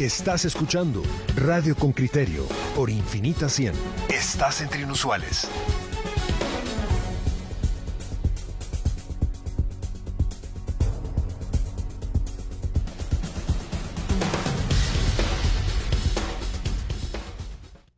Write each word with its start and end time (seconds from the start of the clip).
Estás 0.00 0.44
escuchando 0.44 1.04
Radio 1.36 1.76
con 1.76 1.92
Criterio 1.92 2.48
por 2.74 2.90
Infinita 2.90 3.48
100. 3.48 3.74
Estás 4.08 4.60
entre 4.60 4.82
inusuales. 4.82 5.48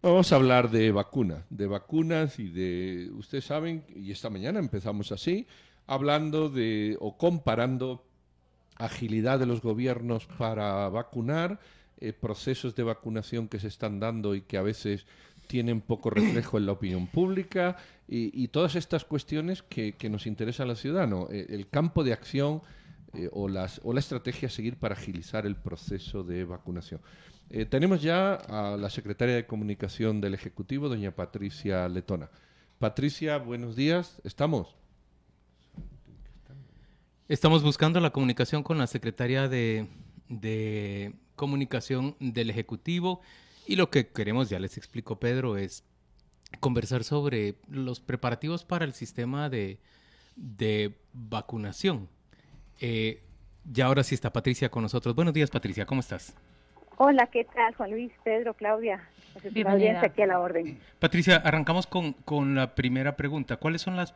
Vamos 0.02 0.30
a 0.30 0.36
hablar 0.36 0.70
de 0.70 0.92
vacunas, 0.92 1.44
de 1.48 1.66
vacunas 1.66 2.38
y 2.38 2.50
de, 2.50 3.10
ustedes 3.12 3.46
saben, 3.46 3.86
y 3.96 4.12
esta 4.12 4.28
mañana 4.28 4.58
empezamos 4.58 5.12
así, 5.12 5.46
hablando 5.86 6.50
de 6.50 6.98
o 7.00 7.16
comparando 7.16 8.04
agilidad 8.76 9.38
de 9.38 9.46
los 9.46 9.62
gobiernos 9.62 10.26
para 10.26 10.90
vacunar, 10.90 11.58
eh, 11.98 12.12
procesos 12.12 12.74
de 12.74 12.82
vacunación 12.82 13.48
que 13.48 13.58
se 13.58 13.68
están 13.68 14.00
dando 14.00 14.34
y 14.34 14.42
que 14.42 14.58
a 14.58 14.62
veces 14.62 15.06
tienen 15.46 15.80
poco 15.80 16.10
reflejo 16.10 16.58
en 16.58 16.66
la 16.66 16.72
opinión 16.72 17.06
pública 17.06 17.76
y, 18.08 18.48
todas 18.48 18.76
estas 18.76 19.04
cuestiones 19.04 19.62
que, 19.62 19.94
nos 20.10 20.26
interesan 20.26 20.70
al 20.70 20.76
ciudadano. 20.76 21.28
Eh, 21.30 21.46
el 21.50 21.68
campo 21.68 22.04
de 22.04 22.12
acción 22.12 22.62
eh, 23.14 23.28
o, 23.32 23.48
las, 23.48 23.80
o 23.84 23.92
la 23.92 24.00
estrategia 24.00 24.48
a 24.48 24.50
seguir 24.50 24.76
para 24.76 24.94
agilizar 24.94 25.46
el 25.46 25.56
proceso 25.56 26.22
de 26.22 26.44
vacunación. 26.44 27.00
tenemos 27.70 28.02
ya 28.02 28.34
a 28.34 28.76
la 28.76 28.90
secretaria 28.90 29.34
de 29.34 29.46
Comunicación 29.46 30.20
del 30.20 30.34
Ejecutivo, 30.34 30.88
doña 30.88 31.12
Patricia 31.12 31.88
Letona. 31.88 32.28
Patricia, 32.78 33.38
buenos 33.38 33.74
días. 33.74 34.20
¿Estamos? 34.24 34.76
Estamos 37.28 37.64
buscando 37.64 37.98
la 37.98 38.10
comunicación 38.10 38.62
con 38.62 38.78
la 38.78 38.86
secretaria 38.86 39.48
de, 39.48 39.88
Comunicación 41.36 42.16
del 42.18 42.50
Ejecutivo 42.50 43.20
y 43.66 43.76
lo 43.76 43.90
que 43.90 44.08
queremos, 44.08 44.48
ya 44.48 44.58
les 44.58 44.76
explico 44.76 45.18
Pedro, 45.18 45.56
es 45.56 45.84
conversar 46.60 47.04
sobre 47.04 47.56
los 47.68 48.00
preparativos 48.00 48.64
para 48.64 48.84
el 48.84 48.94
sistema 48.94 49.48
de, 49.48 49.78
vacunación. 51.12 52.08
Eh, 52.80 53.22
ya 53.64 53.86
ahora 53.86 54.04
sí 54.04 54.14
está 54.14 54.32
Patricia 54.32 54.70
con 54.70 54.82
nosotros. 54.82 55.14
Buenos 55.14 55.34
días 55.34 55.50
Patricia, 55.50 55.86
¿cómo 55.86 56.00
estás? 56.00 56.34
Hola, 56.98 57.26
¿qué 57.26 57.44
tal? 57.44 57.74
Juan 57.74 57.90
Luis, 57.90 58.12
Pedro, 58.24 58.54
Claudia. 58.54 59.06
Bienvenida. 59.52 60.00
aquí 60.02 60.22
a 60.22 60.26
la 60.26 60.40
orden. 60.40 60.78
Patricia, 60.98 61.36
arrancamos 61.36 61.86
con, 61.86 62.14
con 62.14 62.54
la 62.54 62.74
primera 62.74 63.16
pregunta. 63.16 63.58
¿Cuáles 63.58 63.82
son, 63.82 63.96
las 63.96 64.14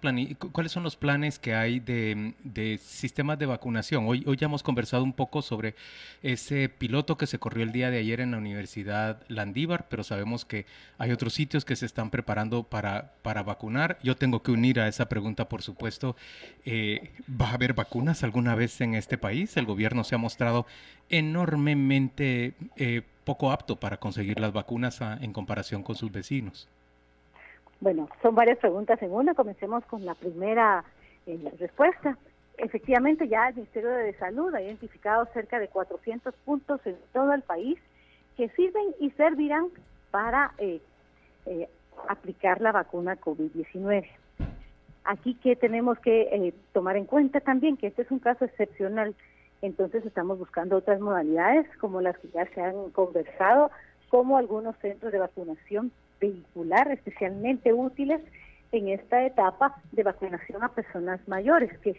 ¿Cuáles 0.53 0.73
son 0.73 0.83
los 0.83 0.97
planes 0.97 1.39
que 1.39 1.55
hay 1.55 1.79
de, 1.79 2.33
de, 2.43 2.79
sistemas 2.79 3.39
de 3.39 3.45
vacunación? 3.45 4.07
Hoy, 4.09 4.25
hoy 4.27 4.37
ya 4.39 4.47
hemos 4.47 4.63
conversado 4.63 5.05
un 5.05 5.13
poco 5.13 5.43
sobre 5.43 5.75
ese 6.23 6.71
piloto 6.71 7.19
que 7.19 7.27
se 7.27 7.39
corrió 7.39 7.65
el 7.65 7.73
día 7.73 7.91
de 7.91 7.99
ayer 7.99 8.21
en 8.21 8.31
la 8.31 8.39
Universidad 8.39 9.21
Landívar, 9.29 9.89
pero 9.91 10.03
sabemos 10.03 10.47
que 10.47 10.65
hay 10.97 11.13
otros 11.13 11.35
sitios 11.35 11.67
que 11.67 11.77
se 11.77 11.85
están 11.85 12.09
preparando 12.09 12.63
para, 12.63 13.13
para 13.21 13.43
vacunar. 13.43 13.99
Yo 14.03 14.17
tengo 14.17 14.43
que 14.43 14.53
unir 14.53 14.81
a 14.81 14.89
esa 14.89 15.07
pregunta, 15.09 15.51
por 15.51 15.61
supuesto. 15.61 16.17
Eh, 16.65 17.11
¿Va 17.29 17.51
a 17.51 17.55
haber 17.55 17.75
vacunas 17.75 18.25
alguna 18.25 18.55
vez 18.55 18.81
en 18.81 18.95
este 18.95 19.19
país? 19.19 19.59
El 19.59 19.67
gobierno 19.67 20.03
se 20.03 20.15
ha 20.15 20.19
mostrado 20.19 20.67
enormemente 21.11 22.55
eh, 22.77 23.03
poco 23.25 23.51
apto 23.51 23.77
para 23.77 23.97
conseguir 23.99 24.41
las 24.41 24.53
vacunas 24.53 25.01
en 25.21 25.33
comparación 25.33 25.83
con 25.83 25.97
sus 25.97 26.11
vecinos. 26.11 26.69
Bueno, 27.81 28.09
son 28.23 28.35
varias 28.35 28.59
preguntas 28.59 29.01
en 29.03 29.13
una. 29.13 29.35
Comencemos 29.35 29.85
con 29.87 30.05
la 30.05 30.15
primera 30.15 30.85
eh, 31.27 31.53
respuesta. 31.59 32.17
Efectivamente, 32.59 33.27
ya 33.29 33.49
el 33.49 33.55
Ministerio 33.55 33.91
de 33.91 34.15
Salud 34.15 34.55
ha 34.55 34.63
identificado 34.63 35.27
cerca 35.33 35.59
de 35.59 35.69
400 35.69 36.35
puntos 36.45 36.81
en 36.85 36.97
todo 37.13 37.33
el 37.33 37.43
país 37.43 37.79
que 38.37 38.49
sirven 38.51 38.95
y 39.01 39.11
servirán 39.11 39.69
para 40.11 40.53
eh, 40.59 40.81
aplicar 42.09 42.61
la 42.61 42.73
vacuna 42.73 43.19
COVID-19. 43.19 44.07
Aquí 45.05 45.35
que 45.35 45.57
tenemos 45.57 45.99
que 45.99 46.53
tomar 46.73 46.97
en 46.97 47.07
cuenta 47.07 47.41
también 47.41 47.77
que 47.77 47.87
este 47.87 48.03
es 48.03 48.11
un 48.11 48.19
caso 48.19 48.45
excepcional 48.45 49.15
entonces 49.63 50.05
estamos 50.07 50.39
buscando 50.39 50.77
otras 50.77 51.01
modalidades 51.01 51.67
como 51.79 52.01
las 52.01 52.17
que 52.19 52.29
ya 52.29 52.47
se 52.55 52.63
han 52.63 52.91
conversado, 52.91 53.71
como 54.09 54.39
algunos 54.39 54.77
centros 54.79 55.13
de 55.13 55.19
vacunación 55.19 55.93
vehicular 56.21 56.91
especialmente 56.91 57.73
útiles 57.73 58.21
en 58.73 58.89
esta 58.89 59.25
etapa 59.25 59.77
de 59.93 60.03
vacunación 60.03 60.63
a 60.63 60.69
personas 60.69 61.21
mayores 61.27 61.77
que, 61.79 61.99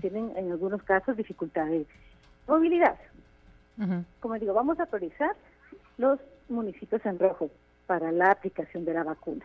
tienen 0.00 0.32
en 0.36 0.52
algunos 0.52 0.84
casos 0.84 1.16
dificultad 1.16 1.66
de 1.66 1.84
movilidad. 2.46 2.96
Como 4.20 4.38
digo, 4.38 4.54
vamos 4.54 4.78
a 4.78 4.86
priorizar 4.86 5.34
los 5.98 6.20
municipios 6.48 7.04
en 7.06 7.18
rojo 7.18 7.50
para 7.86 8.12
la 8.12 8.30
aplicación 8.30 8.84
de 8.84 8.94
la 8.94 9.02
vacuna. 9.02 9.44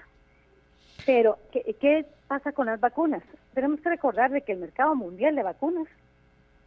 Pero, 1.04 1.40
¿qué, 1.52 1.76
¿qué, 1.80 2.06
pasa 2.28 2.52
con 2.52 2.68
las 2.68 2.80
vacunas? 2.80 3.24
Tenemos 3.56 3.80
que 3.82 3.90
recordar 3.90 4.30
de 4.30 4.42
que 4.42 4.52
el 4.52 4.60
mercado 4.60 4.96
mundial 4.96 5.36
de 5.36 5.42
vacunas 5.42 5.88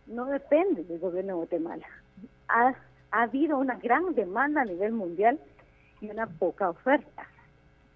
no 0.09 0.27
depende 0.27 0.85
del 0.85 0.99
gobierno 0.99 1.33
de 1.33 1.37
Guatemala. 1.37 1.87
Ha, 2.49 2.75
habido 3.11 3.57
una 3.57 3.77
gran 3.77 4.15
demanda 4.15 4.63
a 4.63 4.67
nivel 4.67 4.93
mundial 4.93 5.39
y 6.01 6.11
una 6.11 6.27
poca 6.27 6.71
oferta. 6.71 7.27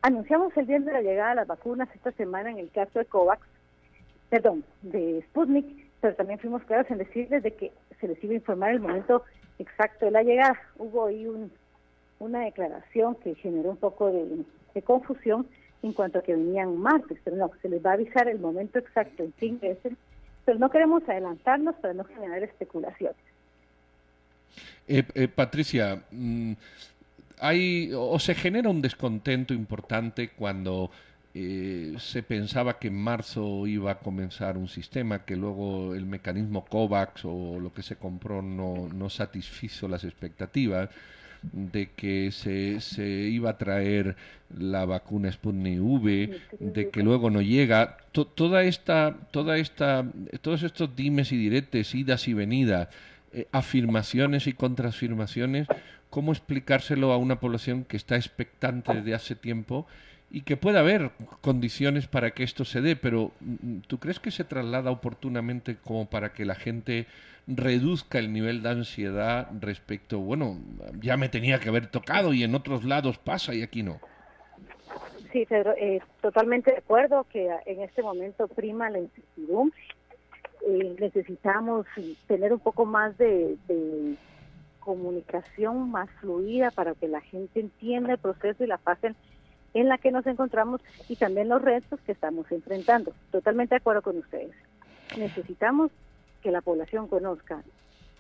Anunciamos 0.00 0.56
el 0.56 0.66
día 0.66 0.80
de 0.80 0.92
la 0.92 1.02
llegada 1.02 1.30
de 1.30 1.36
las 1.36 1.46
vacunas 1.46 1.88
esta 1.94 2.12
semana 2.12 2.50
en 2.50 2.58
el 2.58 2.70
caso 2.70 2.98
de 2.98 3.04
COVAX, 3.04 3.46
perdón, 4.30 4.64
de 4.80 5.22
Sputnik, 5.28 5.66
pero 6.00 6.14
también 6.14 6.38
fuimos 6.38 6.62
claros 6.64 6.90
en 6.90 6.98
decirles 6.98 7.42
de 7.42 7.52
que 7.52 7.72
se 8.00 8.08
les 8.08 8.22
iba 8.24 8.32
a 8.32 8.36
informar 8.36 8.70
el 8.70 8.80
momento 8.80 9.22
exacto 9.58 10.06
de 10.06 10.12
la 10.12 10.22
llegada. 10.22 10.58
Hubo 10.78 11.06
ahí 11.06 11.26
un, 11.26 11.52
una 12.18 12.40
declaración 12.40 13.14
que 13.16 13.34
generó 13.34 13.70
un 13.70 13.76
poco 13.76 14.10
de, 14.10 14.82
confusión 14.82 15.46
en 15.82 15.92
cuanto 15.92 16.20
a 16.20 16.22
que 16.22 16.34
venían 16.34 16.78
martes, 16.78 17.18
pero 17.22 17.36
no, 17.36 17.50
se 17.60 17.68
les 17.68 17.84
va 17.84 17.90
a 17.90 17.94
avisar 17.94 18.28
el 18.28 18.38
momento 18.38 18.78
exacto 18.78 19.22
en 19.22 19.32
fin 19.34 19.58
meses 19.60 19.92
pero 20.44 20.58
no 20.58 20.70
queremos 20.70 21.02
adelantarnos 21.08 21.74
para 21.76 21.94
no 21.94 22.04
generar 22.04 22.42
especulaciones. 22.42 23.16
Eh, 24.88 25.04
eh, 25.14 25.28
Patricia, 25.28 26.02
mm, 26.10 26.52
hay 27.38 27.90
o 27.94 28.18
se 28.18 28.34
genera 28.34 28.68
un 28.68 28.82
descontento 28.82 29.54
importante 29.54 30.30
cuando 30.30 30.90
eh, 31.34 31.94
se 31.98 32.22
pensaba 32.22 32.78
que 32.78 32.88
en 32.88 32.96
marzo 32.96 33.66
iba 33.66 33.92
a 33.92 33.98
comenzar 33.98 34.58
un 34.58 34.68
sistema, 34.68 35.24
que 35.24 35.36
luego 35.36 35.94
el 35.94 36.04
mecanismo 36.04 36.64
COVAX 36.66 37.24
o 37.24 37.58
lo 37.58 37.72
que 37.72 37.82
se 37.82 37.96
compró 37.96 38.42
no, 38.42 38.88
no 38.92 39.08
satisfizo 39.08 39.88
las 39.88 40.04
expectativas 40.04 40.90
de 41.52 41.90
que 41.90 42.30
se, 42.30 42.80
se 42.80 43.06
iba 43.06 43.50
a 43.50 43.58
traer 43.58 44.16
la 44.56 44.84
vacuna 44.84 45.32
Sputnik 45.32 45.80
V, 45.80 46.40
de 46.60 46.90
que 46.90 47.02
luego 47.02 47.30
no 47.30 47.40
llega, 47.40 47.96
toda 48.12 48.64
esta, 48.64 49.16
toda 49.30 49.58
esta, 49.58 50.04
todos 50.40 50.62
estos 50.62 50.94
dimes 50.94 51.32
y 51.32 51.36
diretes, 51.36 51.94
idas 51.94 52.28
y 52.28 52.34
venidas, 52.34 52.88
eh, 53.32 53.48
afirmaciones 53.52 54.46
y 54.46 54.52
contraafirmaciones, 54.52 55.66
¿cómo 56.10 56.32
explicárselo 56.32 57.12
a 57.12 57.16
una 57.16 57.40
población 57.40 57.84
que 57.84 57.96
está 57.96 58.16
expectante 58.16 58.94
desde 58.94 59.14
hace 59.14 59.34
tiempo 59.34 59.86
y 60.30 60.42
que 60.42 60.56
pueda 60.56 60.80
haber 60.80 61.10
condiciones 61.42 62.06
para 62.06 62.30
que 62.32 62.42
esto 62.42 62.64
se 62.64 62.80
dé, 62.80 62.96
pero 62.96 63.32
mm, 63.40 63.80
¿tú 63.86 63.98
crees 63.98 64.18
que 64.18 64.30
se 64.30 64.44
traslada 64.44 64.90
oportunamente 64.90 65.76
como 65.76 66.08
para 66.08 66.32
que 66.32 66.46
la 66.46 66.54
gente 66.54 67.06
reduzca 67.46 68.18
el 68.18 68.32
nivel 68.32 68.62
de 68.62 68.70
ansiedad 68.70 69.48
respecto, 69.60 70.18
bueno, 70.20 70.58
ya 71.00 71.16
me 71.16 71.28
tenía 71.28 71.58
que 71.58 71.68
haber 71.68 71.86
tocado 71.88 72.32
y 72.32 72.44
en 72.44 72.54
otros 72.54 72.84
lados 72.84 73.18
pasa 73.18 73.54
y 73.54 73.62
aquí 73.62 73.82
no? 73.82 74.00
Sí, 75.32 75.46
Pedro, 75.46 75.72
eh, 75.78 76.00
totalmente 76.20 76.72
de 76.72 76.78
acuerdo 76.78 77.26
que 77.32 77.48
en 77.66 77.80
este 77.80 78.02
momento 78.02 78.48
prima 78.48 78.90
la 78.90 78.98
incertidumbre. 78.98 79.78
Eh, 80.68 80.94
necesitamos 81.00 81.86
tener 82.28 82.52
un 82.52 82.60
poco 82.60 82.84
más 82.84 83.16
de, 83.18 83.56
de 83.66 84.14
comunicación 84.78 85.90
más 85.90 86.08
fluida 86.20 86.70
para 86.70 86.94
que 86.94 87.08
la 87.08 87.20
gente 87.20 87.60
entienda 87.60 88.12
el 88.12 88.18
proceso 88.18 88.62
y 88.62 88.66
la 88.66 88.78
fase 88.78 89.14
en 89.74 89.88
la 89.88 89.98
que 89.98 90.12
nos 90.12 90.26
encontramos 90.26 90.80
y 91.08 91.16
también 91.16 91.48
los 91.48 91.62
retos 91.62 91.98
que 92.00 92.12
estamos 92.12 92.50
enfrentando. 92.52 93.12
Totalmente 93.30 93.74
de 93.74 93.78
acuerdo 93.78 94.02
con 94.02 94.18
ustedes. 94.18 94.54
Necesitamos 95.16 95.90
que 96.42 96.50
la 96.50 96.60
población 96.60 97.08
conozca. 97.08 97.62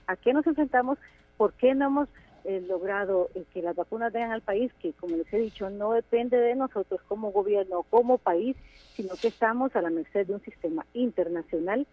A 0.06 0.16
qué 0.16 0.32
nos 0.32 0.46
enfrentamos, 0.46 0.98
por 1.36 1.52
qué 1.54 1.74
no 1.74 1.86
hemos 1.86 2.08
eh, 2.44 2.60
logrado 2.66 3.28
eh, 3.34 3.44
que 3.52 3.62
las 3.62 3.76
vacunas 3.76 4.12
vengan 4.12 4.32
al 4.32 4.40
país, 4.40 4.72
que 4.80 4.92
como 4.94 5.16
les 5.16 5.32
he 5.32 5.38
dicho, 5.38 5.70
no 5.70 5.92
depende 5.92 6.38
de 6.38 6.54
nosotros 6.54 7.00
como 7.06 7.30
gobierno 7.30 7.84
como 7.84 8.18
país, 8.18 8.56
sino 8.94 9.14
que 9.14 9.28
estamos 9.28 9.76
a 9.76 9.82
la 9.82 9.90
merced 9.90 10.26
de 10.26 10.34
un 10.34 10.42
sistema 10.42 10.84
internacional 10.94 11.86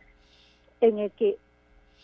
en 0.81 0.99
el 0.99 1.11
que 1.11 1.37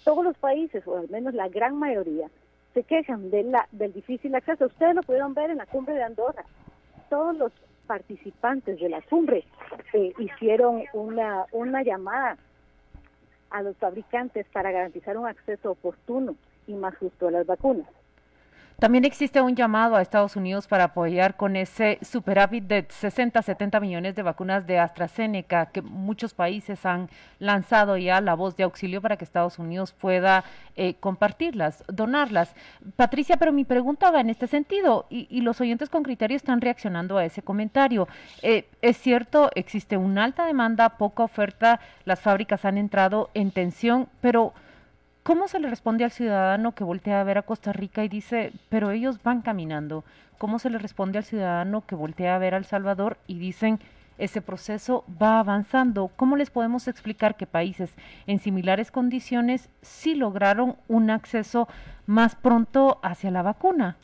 todos 0.03 0.23
los 0.23 0.37
países, 0.37 0.85
o 0.87 0.97
al 0.97 1.09
menos 1.09 1.33
la 1.33 1.49
gran 1.49 1.77
mayoría, 1.77 2.29
se 2.73 2.83
quejan 2.83 3.31
de 3.31 3.43
la, 3.43 3.67
del 3.71 3.93
difícil 3.93 4.35
acceso. 4.35 4.65
Ustedes 4.65 4.95
lo 4.95 5.01
pudieron 5.01 5.33
ver 5.33 5.49
en 5.49 5.57
la 5.57 5.65
cumbre 5.65 5.95
de 5.95 6.03
Andorra. 6.03 6.45
Todos 7.09 7.35
los 7.37 7.51
participantes 7.87 8.79
de 8.79 8.89
la 8.89 9.01
cumbre 9.01 9.43
eh, 9.93 10.13
hicieron 10.19 10.83
una, 10.93 11.45
una 11.51 11.83
llamada 11.83 12.37
a 13.49 13.61
los 13.61 13.75
fabricantes 13.77 14.45
para 14.51 14.71
garantizar 14.71 15.17
un 15.17 15.27
acceso 15.27 15.71
oportuno 15.71 16.35
y 16.67 16.73
más 16.73 16.97
justo 16.97 17.27
a 17.27 17.31
las 17.31 17.45
vacunas. 17.45 17.87
También 18.79 19.05
existe 19.05 19.41
un 19.41 19.55
llamado 19.55 19.95
a 19.95 20.01
Estados 20.01 20.35
Unidos 20.35 20.67
para 20.67 20.85
apoyar 20.85 21.37
con 21.37 21.55
ese 21.55 21.97
superávit 22.01 22.65
de 22.65 22.85
60, 22.89 23.41
70 23.41 23.79
millones 23.79 24.15
de 24.15 24.21
vacunas 24.21 24.67
de 24.67 24.79
AstraZeneca 24.79 25.67
que 25.67 25.81
muchos 25.81 26.33
países 26.33 26.85
han 26.85 27.09
lanzado 27.39 27.95
ya 27.95 28.19
la 28.19 28.33
voz 28.33 28.57
de 28.57 28.63
auxilio 28.63 29.01
para 29.01 29.15
que 29.15 29.23
Estados 29.23 29.59
Unidos 29.59 29.93
pueda 29.93 30.43
eh, 30.75 30.95
compartirlas, 30.95 31.85
donarlas. 31.87 32.53
Patricia, 32.97 33.37
pero 33.37 33.53
mi 33.53 33.63
pregunta 33.63 34.11
va 34.11 34.19
en 34.19 34.29
este 34.29 34.47
sentido 34.47 35.05
y, 35.09 35.39
los 35.45 35.61
oyentes 35.61 35.89
con 35.89 36.03
criterio 36.03 36.35
están 36.35 36.59
reaccionando 36.59 37.17
a 37.17 37.23
ese 37.23 37.41
comentario. 37.41 38.09
Eh, 38.41 38.67
es 38.81 38.97
cierto, 38.97 39.51
existe 39.55 39.95
una 39.95 40.25
alta 40.25 40.45
demanda, 40.45 40.97
poca 40.97 41.23
oferta, 41.23 41.79
las 42.03 42.19
fábricas 42.19 42.65
han 42.65 42.77
entrado 42.77 43.29
en 43.35 43.51
tensión, 43.51 44.09
pero 44.21 44.53
¿Cómo 45.25 45.47
se 45.47 45.59
le 45.59 45.67
responde 45.67 46.03
al 46.03 46.11
ciudadano 46.11 46.75
que 46.75 46.83
voltea 46.83 47.19
a 47.19 47.23
ver 47.23 47.39
a 47.39 47.41
Costa 47.41 47.73
Rica 47.73 48.03
y 48.03 48.09
dice, 48.09 48.53
pero 48.69 48.91
ellos 48.91 49.23
van 49.23 49.41
caminando? 49.41 50.03
¿Cómo 50.37 50.59
se 50.59 50.69
le 50.69 50.77
responde 50.77 51.17
al 51.17 51.23
ciudadano 51.23 51.83
que 51.87 51.95
voltea 51.95 52.35
a 52.35 52.37
ver 52.37 52.53
a 52.53 52.57
El 52.57 52.65
Salvador 52.65 53.17
y 53.25 53.39
dicen, 53.39 53.79
ese 54.19 54.43
proceso 54.43 55.03
va 55.19 55.39
avanzando? 55.39 56.11
¿Cómo 56.15 56.35
les 56.35 56.51
podemos 56.51 56.87
explicar 56.87 57.37
que 57.37 57.47
países 57.47 57.95
en 58.27 58.37
similares 58.37 58.91
condiciones 58.91 59.67
sí 59.81 60.13
lograron 60.13 60.75
un 60.87 61.09
acceso 61.09 61.67
más 62.05 62.35
pronto 62.35 62.99
hacia 63.01 63.31
la 63.31 63.41
vacuna? 63.41 63.97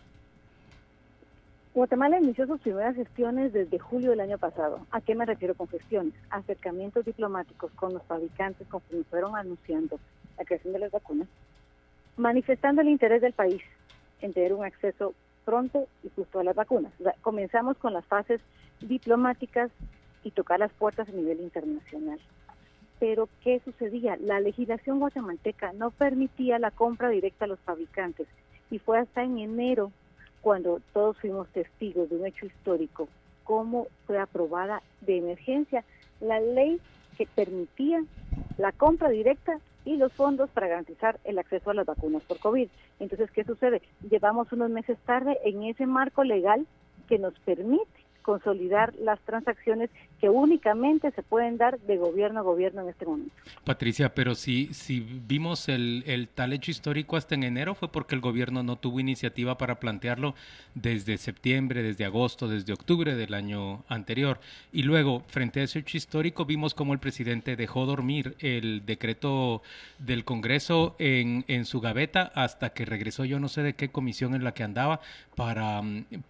Guatemala 1.76 2.18
inició 2.18 2.48
sus 2.48 2.62
primeras 2.62 2.96
gestiones 2.96 3.54
desde 3.54 3.78
julio 3.78 4.10
del 4.10 4.22
año 4.22 4.40
pasado. 4.40 4.88
¿A 4.90 5.02
qué 5.02 5.14
me 5.14 5.28
refiero 5.28 5.54
con 5.54 5.68
gestiones? 5.68 6.16
Acercamientos 6.32 7.06
diplomáticos 7.06 7.72
con 7.74 7.94
los 7.94 8.02
fabricantes 8.06 8.68
conforme 8.70 9.04
fueron 9.04 9.36
anunciando 9.36 10.00
la 10.38 10.46
creación 10.46 10.74
de 10.74 10.80
las 10.80 10.92
vacunas, 10.92 11.28
manifestando 12.18 12.82
el 12.82 12.90
interés 12.90 13.22
del 13.22 13.34
país 13.34 13.62
en 14.22 14.34
tener 14.34 14.54
un 14.54 14.64
acceso 14.66 15.14
pronto 15.46 15.88
y 16.04 16.10
justo 16.10 16.40
a 16.40 16.44
las 16.44 16.56
vacunas. 16.56 16.94
comenzamos 17.22 17.78
con 17.78 17.94
las 17.94 18.06
fases 18.06 18.42
diplomáticas 18.80 19.72
y 20.24 20.32
tocar 20.32 20.60
las 20.60 20.72
puertas 20.74 21.10
a 21.10 21.12
nivel 21.12 21.40
internacional. 21.40 22.20
Pero, 23.00 23.28
¿qué 23.44 23.60
sucedía? 23.66 24.16
La 24.18 24.40
legislación 24.40 25.00
guatemalteca 25.00 25.74
no 25.74 25.90
permitía 25.90 26.60
la 26.60 26.70
compra 26.70 27.10
directa 27.10 27.46
a 27.46 27.48
los 27.48 27.60
fabricantes 27.62 28.28
y 28.70 28.78
fue 28.78 29.00
hasta 29.00 29.24
en 29.24 29.40
enero 29.40 29.92
cuando 30.42 30.82
todos 30.94 31.18
fuimos 31.18 31.48
testigos 31.50 32.10
de 32.10 32.18
un 32.18 32.26
hecho 32.26 32.46
histórico, 32.46 33.08
cómo 33.44 33.88
fue 34.06 34.20
aprobada 34.20 34.82
de 35.02 35.18
emergencia 35.18 35.84
la 36.20 36.40
ley 36.40 36.80
que 37.18 37.26
permitía 37.26 38.04
la 38.58 38.72
compra 38.72 39.10
directa 39.10 39.60
y 39.86 39.98
los 39.98 40.14
fondos 40.14 40.50
para 40.52 40.68
garantizar 40.68 41.20
el 41.24 41.40
acceso 41.40 41.72
a 41.72 41.74
las 41.74 41.86
vacunas 41.86 42.24
por 42.24 42.40
COVID. 42.40 42.70
Entonces, 43.00 43.32
¿qué 43.32 43.44
sucede? 43.44 43.82
Llevamos 44.10 44.52
unos 44.52 44.70
meses 44.70 44.98
tarde 45.06 45.38
en 45.44 45.64
ese 45.64 45.86
marco 45.86 46.24
legal 46.24 46.66
que 47.08 47.20
nos 47.20 47.38
permite 47.40 47.86
consolidar 48.22 48.94
las 48.96 49.20
transacciones 49.22 49.90
que 50.22 50.30
únicamente 50.30 51.10
se 51.12 51.24
pueden 51.24 51.58
dar 51.58 51.80
de 51.80 51.98
gobierno 51.98 52.42
a 52.42 52.44
gobierno 52.44 52.84
en 52.84 52.90
este 52.90 53.08
momento. 53.08 53.34
Patricia, 53.64 54.14
pero 54.14 54.36
si, 54.36 54.72
si 54.72 55.00
vimos 55.00 55.68
el, 55.68 56.04
el, 56.06 56.28
tal 56.28 56.54
hecho 56.54 56.70
histórico 56.70 57.18
hasta 57.18 57.34
en 57.34 57.42
enero 57.42 57.74
fue 57.74 57.92
porque 57.92 58.14
el 58.14 58.22
gobierno 58.22 58.62
no 58.62 58.76
tuvo 58.76 59.00
iniciativa 59.00 59.58
para 59.58 59.80
plantearlo 59.80 60.36
desde 60.76 61.18
septiembre, 61.18 61.82
desde 61.82 62.06
agosto, 62.06 62.48
desde 62.48 62.72
octubre 62.72 63.16
del 63.16 63.34
año 63.34 63.84
anterior. 63.88 64.40
Y 64.72 64.84
luego, 64.84 65.24
frente 65.28 65.62
a 65.62 65.64
ese 65.64 65.80
hecho 65.80 65.98
histórico, 65.98 66.46
vimos 66.46 66.76
cómo 66.76 66.94
el 66.94 67.00
presidente 67.00 67.56
dejó 67.56 67.88
dormir 67.88 68.36
el 68.40 68.86
decreto 68.86 69.64
del 69.98 70.24
Congreso 70.24 70.96
en, 71.00 71.46
en 71.48 71.66
su 71.66 71.82
gaveta 71.82 72.32
hasta 72.36 72.74
que 72.74 72.86
regresó 72.86 73.26
yo 73.26 73.40
no 73.40 73.48
sé 73.48 73.64
de 73.64 73.74
qué 73.74 73.90
comisión 73.90 74.36
en 74.36 74.44
la 74.44 74.54
que 74.54 74.64
andaba 74.64 75.02
para, 75.36 75.82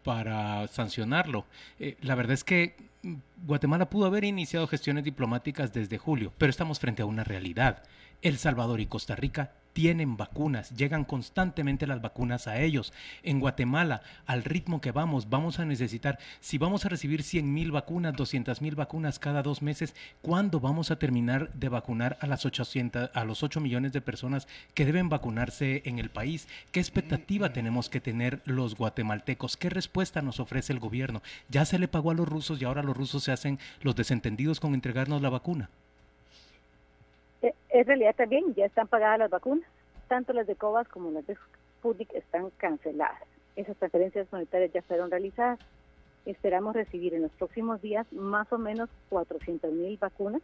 para 0.03 0.67
sancionarlo. 0.67 1.45
Eh, 1.79 1.97
la 2.01 2.15
verdad 2.15 2.33
es 2.33 2.45
que 2.45 2.90
Guatemala 3.45 3.89
pudo 3.89 4.05
haber 4.05 4.23
iniciado 4.23 4.67
gestiones 4.67 5.03
diplomáticas 5.03 5.73
desde 5.73 5.97
julio, 5.97 6.33
pero 6.37 6.49
estamos 6.49 6.79
frente 6.79 7.01
a 7.01 7.05
una 7.05 7.23
realidad. 7.23 7.83
El 8.21 8.37
Salvador 8.37 8.79
y 8.79 8.85
Costa 8.85 9.15
Rica 9.15 9.53
tienen 9.73 10.17
vacunas, 10.17 10.75
llegan 10.75 11.05
constantemente 11.05 11.87
las 11.87 12.01
vacunas 12.01 12.47
a 12.47 12.59
ellos. 12.59 12.93
En 13.23 13.39
Guatemala, 13.39 14.01
al 14.25 14.43
ritmo 14.43 14.81
que 14.81 14.91
vamos, 14.91 15.29
vamos 15.29 15.59
a 15.59 15.65
necesitar, 15.65 16.19
si 16.39 16.57
vamos 16.57 16.85
a 16.85 16.89
recibir 16.89 17.23
100 17.23 17.53
mil 17.53 17.71
vacunas, 17.71 18.15
200 18.15 18.61
mil 18.61 18.75
vacunas 18.75 19.19
cada 19.19 19.43
dos 19.43 19.61
meses, 19.61 19.95
¿cuándo 20.21 20.59
vamos 20.59 20.91
a 20.91 20.97
terminar 20.97 21.51
de 21.53 21.69
vacunar 21.69 22.17
a 22.21 22.27
las 22.27 22.45
800, 22.45 23.11
a 23.13 23.25
los 23.25 23.43
8 23.43 23.59
millones 23.59 23.93
de 23.93 24.01
personas 24.01 24.47
que 24.73 24.85
deben 24.85 25.09
vacunarse 25.09 25.81
en 25.85 25.99
el 25.99 26.09
país? 26.09 26.47
¿Qué 26.71 26.79
expectativa 26.79 27.53
tenemos 27.53 27.89
que 27.89 28.01
tener 28.01 28.41
los 28.45 28.75
guatemaltecos? 28.75 29.57
¿Qué 29.57 29.69
respuesta 29.69 30.21
nos 30.21 30.39
ofrece 30.39 30.73
el 30.73 30.79
gobierno? 30.79 31.21
Ya 31.49 31.65
se 31.65 31.79
le 31.79 31.87
pagó 31.87 32.11
a 32.11 32.15
los 32.15 32.27
rusos 32.27 32.61
y 32.61 32.65
ahora 32.65 32.83
los 32.83 32.97
rusos 32.97 33.23
se 33.23 33.31
hacen 33.31 33.59
los 33.81 33.95
desentendidos 33.95 34.59
con 34.59 34.73
entregarnos 34.73 35.21
la 35.21 35.29
vacuna. 35.29 35.69
Es 37.71 37.87
realidad 37.87 38.15
también, 38.15 38.53
ya 38.53 38.65
están 38.65 38.87
pagadas 38.87 39.19
las 39.19 39.29
vacunas, 39.29 39.65
tanto 40.09 40.33
las 40.33 40.45
de 40.45 40.55
COVAX 40.55 40.89
como 40.89 41.09
las 41.11 41.25
de 41.25 41.37
Sputnik 41.79 42.13
están 42.13 42.49
canceladas. 42.57 43.23
Esas 43.55 43.77
transferencias 43.77 44.27
monetarias 44.31 44.73
ya 44.73 44.81
fueron 44.81 45.09
realizadas. 45.09 45.57
Esperamos 46.25 46.75
recibir 46.75 47.13
en 47.13 47.21
los 47.21 47.31
próximos 47.31 47.81
días 47.81 48.11
más 48.11 48.51
o 48.51 48.57
menos 48.57 48.89
400 49.09 49.71
mil 49.71 49.97
vacunas. 49.97 50.41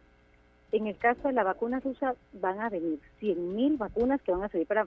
En 0.72 0.86
el 0.86 0.96
caso 0.96 1.28
de 1.28 1.34
la 1.34 1.44
vacuna 1.44 1.80
rusa 1.80 2.14
van 2.32 2.60
a 2.60 2.70
venir 2.70 2.98
100 3.20 3.54
mil 3.54 3.76
vacunas 3.76 4.22
que 4.22 4.32
van 4.32 4.44
a 4.44 4.48
servir 4.48 4.66
para 4.66 4.86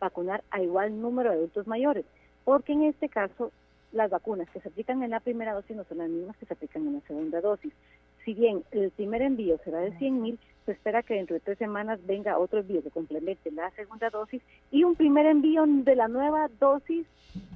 vacunar 0.00 0.42
a 0.50 0.62
igual 0.62 0.98
número 0.98 1.30
de 1.30 1.36
adultos 1.36 1.66
mayores, 1.66 2.06
porque 2.44 2.72
en 2.72 2.84
este 2.84 3.10
caso 3.10 3.52
las 3.92 4.10
vacunas 4.10 4.48
que 4.50 4.60
se 4.60 4.68
aplican 4.68 5.02
en 5.02 5.10
la 5.10 5.20
primera 5.20 5.52
dosis 5.52 5.76
no 5.76 5.84
son 5.84 5.98
las 5.98 6.08
mismas 6.08 6.36
que 6.38 6.46
se 6.46 6.54
aplican 6.54 6.86
en 6.86 6.94
la 6.94 7.00
segunda 7.00 7.40
dosis. 7.42 7.72
Si 8.24 8.34
bien 8.34 8.62
el 8.70 8.90
primer 8.90 9.22
envío 9.22 9.58
será 9.64 9.80
de 9.80 9.96
100 9.98 10.22
mil, 10.22 10.38
se 10.64 10.72
espera 10.72 11.02
que 11.02 11.14
dentro 11.14 11.34
de 11.34 11.40
tres 11.40 11.58
semanas 11.58 11.98
venga 12.06 12.38
otro 12.38 12.60
envío 12.60 12.82
que 12.82 12.90
complemente 12.90 13.50
la 13.50 13.70
segunda 13.72 14.10
dosis 14.10 14.42
y 14.70 14.84
un 14.84 14.94
primer 14.94 15.26
envío 15.26 15.64
de 15.66 15.96
la 15.96 16.08
nueva 16.08 16.48
dosis, 16.60 17.06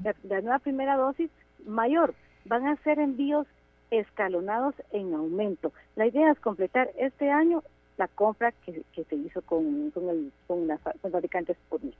de 0.02 0.14
la 0.24 0.40
nueva 0.40 0.58
primera 0.58 0.96
dosis 0.96 1.30
mayor. 1.64 2.14
Van 2.46 2.66
a 2.66 2.76
ser 2.82 2.98
envíos 2.98 3.46
escalonados 3.90 4.74
en 4.92 5.14
aumento. 5.14 5.72
La 5.94 6.06
idea 6.06 6.32
es 6.32 6.40
completar 6.40 6.90
este 6.98 7.30
año 7.30 7.62
la 7.96 8.08
compra 8.08 8.52
que, 8.64 8.82
se 8.94 9.16
hizo 9.16 9.40
con, 9.42 9.90
con, 9.92 10.08
el, 10.08 10.32
con, 10.46 10.66
la, 10.66 10.78
fabricante 10.78 11.54
Sputnik. 11.54 11.94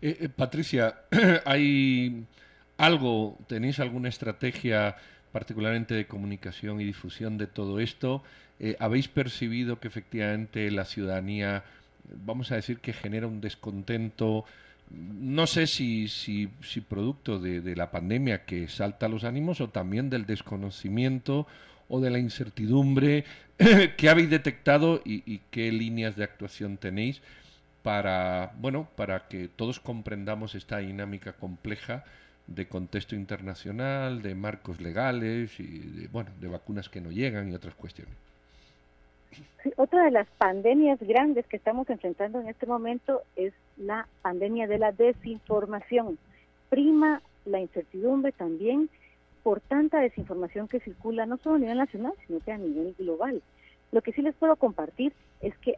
Eh, 0.00 0.16
eh, 0.20 0.28
Patricia, 0.28 0.94
¿hay 1.44 2.24
algo, 2.76 3.36
tenéis 3.46 3.80
alguna 3.80 4.08
estrategia 4.08 4.96
particularmente 5.32 5.94
de 5.94 6.06
comunicación 6.06 6.80
y 6.80 6.84
difusión 6.84 7.38
de 7.38 7.46
todo 7.46 7.80
esto? 7.80 8.22
Eh, 8.60 8.76
¿Habéis 8.78 9.08
percibido 9.08 9.80
que 9.80 9.88
efectivamente 9.88 10.70
la 10.70 10.84
ciudadanía, 10.84 11.64
vamos 12.24 12.52
a 12.52 12.56
decir 12.56 12.78
que 12.78 12.92
genera 12.92 13.26
un 13.26 13.40
descontento, 13.40 14.44
no 14.90 15.46
sé 15.46 15.66
si, 15.66 16.48
producto 16.88 17.38
de, 17.38 17.74
la 17.74 17.90
pandemia 17.90 18.44
que 18.44 18.68
salta 18.68 19.08
los 19.08 19.24
ánimos 19.24 19.60
o 19.60 19.70
también 19.70 20.10
del 20.10 20.26
desconocimiento 20.26 21.46
o 21.88 22.00
de 22.00 22.10
la 22.10 22.18
incertidumbre 22.18 23.24
que 23.96 24.08
habéis 24.08 24.30
detectado 24.30 25.02
y, 25.04 25.22
y 25.26 25.40
qué 25.50 25.72
líneas 25.72 26.16
de 26.16 26.24
actuación 26.24 26.76
tenéis 26.76 27.20
para, 27.82 28.52
bueno, 28.60 28.88
para 28.96 29.28
que 29.28 29.48
todos 29.48 29.80
comprendamos 29.80 30.54
esta 30.54 30.78
dinámica 30.78 31.32
compleja 31.32 32.04
de 32.46 32.66
contexto 32.66 33.14
internacional, 33.14 34.22
de 34.22 34.34
marcos 34.34 34.80
legales 34.80 35.58
y 35.60 35.78
de, 35.78 36.08
bueno, 36.08 36.30
de 36.40 36.48
vacunas 36.48 36.88
que 36.88 37.00
no 37.00 37.10
llegan 37.10 37.50
y 37.50 37.54
otras 37.54 37.74
cuestiones 37.74 38.14
otra 39.76 40.04
de 40.04 40.10
las 40.10 40.26
pandemias 40.38 40.98
grandes 41.00 41.46
que 41.46 41.56
estamos 41.56 41.88
enfrentando 41.88 42.40
en 42.40 42.48
este 42.48 42.66
momento 42.66 43.22
es 43.36 43.52
la 43.76 44.06
pandemia 44.22 44.66
de 44.66 44.78
la 44.78 44.92
desinformación. 44.92 46.18
Prima 46.68 47.22
la 47.44 47.60
incertidumbre 47.60 48.32
también 48.32 48.88
por 49.42 49.60
tanta 49.60 50.00
desinformación 50.00 50.68
que 50.68 50.80
circula 50.80 51.26
no 51.26 51.36
solo 51.38 51.56
a 51.56 51.58
nivel 51.58 51.78
nacional, 51.78 52.12
sino 52.26 52.40
que 52.40 52.52
a 52.52 52.58
nivel 52.58 52.94
global. 52.98 53.42
Lo 53.90 54.02
que 54.02 54.12
sí 54.12 54.22
les 54.22 54.34
puedo 54.34 54.56
compartir 54.56 55.12
es 55.40 55.56
que 55.58 55.76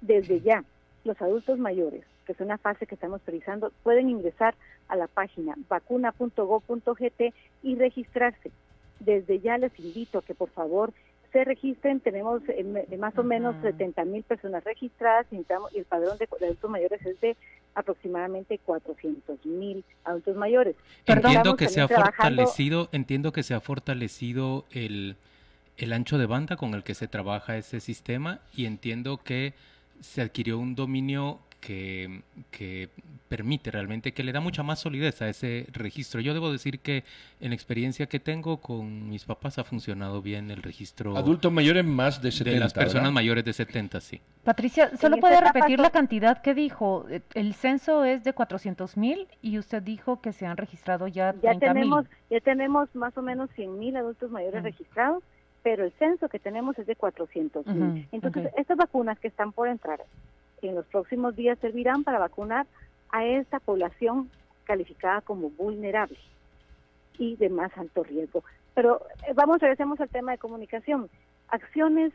desde 0.00 0.40
ya 0.40 0.64
los 1.04 1.20
adultos 1.20 1.58
mayores, 1.58 2.04
que 2.30 2.34
es 2.34 2.40
una 2.40 2.58
fase 2.58 2.86
que 2.86 2.94
estamos 2.94 3.20
realizando, 3.26 3.72
pueden 3.82 4.08
ingresar 4.08 4.54
a 4.86 4.94
la 4.94 5.08
página 5.08 5.56
vacuna.go.gt 5.68 7.34
y 7.64 7.74
registrarse. 7.74 8.52
Desde 9.00 9.40
ya 9.40 9.58
les 9.58 9.76
invito 9.80 10.18
a 10.18 10.22
que 10.22 10.34
por 10.34 10.48
favor 10.50 10.92
se 11.32 11.42
registren, 11.42 11.98
tenemos 11.98 12.40
eh, 12.48 12.86
más 13.00 13.18
o 13.18 13.24
menos 13.24 13.56
70 13.62 14.04
mil 14.04 14.22
personas 14.22 14.62
registradas 14.62 15.26
y, 15.32 15.38
el 15.38 15.84
padrón 15.86 16.18
de, 16.18 16.28
adultos 16.40 16.70
mayores 16.70 17.04
es 17.04 17.20
de 17.20 17.36
aproximadamente 17.74 18.58
400 18.58 19.44
mil 19.46 19.84
adultos 20.04 20.36
mayores. 20.36 20.76
Entiendo 21.06 21.56
que 21.56 21.68
se 21.68 21.80
ha 21.80 21.88
fortalecido, 21.88 22.88
entiendo 22.92 23.32
que 23.32 23.42
se 23.42 23.54
ha 23.54 23.60
fortalecido 23.60 24.66
el, 24.70 25.16
el 25.78 25.92
ancho 25.92 26.16
de 26.16 26.26
banda 26.26 26.56
con 26.56 26.74
el 26.74 26.84
que 26.84 26.94
se 26.94 27.08
trabaja 27.08 27.56
ese 27.56 27.80
sistema 27.80 28.38
y 28.54 28.66
entiendo 28.66 29.18
que 29.18 29.54
se 30.00 30.22
adquirió 30.22 30.58
un 30.58 30.76
dominio 30.76 31.40
que, 31.60 32.22
que, 32.50 32.88
permite 33.28 33.70
realmente, 33.70 34.12
que 34.12 34.24
le 34.24 34.32
da 34.32 34.40
mucha 34.40 34.64
más 34.64 34.80
solidez 34.80 35.22
a 35.22 35.28
ese 35.28 35.66
registro. 35.72 36.20
Yo 36.20 36.34
debo 36.34 36.50
decir 36.50 36.80
que 36.80 37.04
en 37.38 37.50
la 37.50 37.54
experiencia 37.54 38.06
que 38.06 38.18
tengo 38.18 38.56
con 38.56 39.08
mis 39.08 39.24
papás 39.24 39.56
ha 39.58 39.62
funcionado 39.62 40.20
bien 40.20 40.50
el 40.50 40.62
registro. 40.62 41.16
Adultos 41.16 41.52
mayores 41.52 41.84
más 41.84 42.20
de 42.20 42.32
70. 42.32 42.54
De 42.54 42.58
las 42.58 42.74
personas 42.74 43.12
mayores 43.12 43.44
de 43.44 43.52
70, 43.52 44.00
sí. 44.00 44.20
Patricia, 44.42 44.96
¿solo 44.96 45.18
puede 45.18 45.40
repetir 45.40 45.78
la 45.78 45.90
cantidad 45.90 46.42
que 46.42 46.54
dijo? 46.54 47.06
El 47.34 47.54
censo 47.54 48.04
es 48.04 48.24
de 48.24 48.32
400 48.32 48.96
mil 48.96 49.28
y 49.42 49.58
usted 49.58 49.80
dijo 49.80 50.20
que 50.20 50.32
se 50.32 50.46
han 50.46 50.56
registrado 50.56 51.06
ya, 51.06 51.32
ya 51.40 51.56
tenemos 51.56 52.06
Ya 52.30 52.40
tenemos 52.40 52.92
más 52.96 53.16
o 53.16 53.22
menos 53.22 53.48
100 53.54 53.78
mil 53.78 53.96
adultos 53.96 54.32
mayores 54.32 54.64
registrados 54.64 55.22
pero 55.62 55.84
el 55.84 55.92
censo 55.92 56.28
que 56.30 56.38
tenemos 56.38 56.78
es 56.78 56.86
de 56.86 56.96
400 56.96 57.66
mil. 57.66 58.08
Entonces, 58.12 58.50
estas 58.56 58.78
vacunas 58.78 59.18
que 59.18 59.28
están 59.28 59.52
por 59.52 59.68
entrar 59.68 60.00
en 60.68 60.74
los 60.74 60.86
próximos 60.86 61.36
días 61.36 61.58
servirán 61.58 62.04
para 62.04 62.18
vacunar 62.18 62.66
a 63.10 63.24
esta 63.24 63.60
población 63.60 64.30
calificada 64.64 65.20
como 65.20 65.50
vulnerable 65.50 66.18
y 67.18 67.36
de 67.36 67.48
más 67.48 67.76
alto 67.76 68.02
riesgo. 68.02 68.44
Pero 68.74 69.02
eh, 69.26 69.32
vamos, 69.34 69.60
regresemos 69.60 70.00
al 70.00 70.08
tema 70.08 70.32
de 70.32 70.38
comunicación. 70.38 71.08
Acciones 71.48 72.12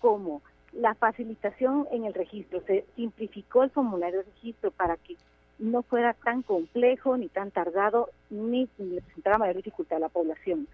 como 0.00 0.42
la 0.72 0.94
facilitación 0.94 1.86
en 1.92 2.04
el 2.04 2.14
registro, 2.14 2.60
se 2.66 2.84
simplificó 2.96 3.62
el 3.62 3.70
formulario 3.70 4.18
de 4.18 4.24
registro 4.24 4.70
para 4.70 4.96
que 4.96 5.16
no 5.58 5.82
fuera 5.82 6.14
tan 6.14 6.42
complejo 6.42 7.16
ni 7.16 7.28
tan 7.28 7.50
tardado 7.50 8.10
ni, 8.28 8.68
le 8.78 9.00
presentara 9.00 9.38
mayor 9.38 9.56
dificultad 9.56 9.98
a 9.98 10.00
la 10.00 10.08
población. 10.08 10.66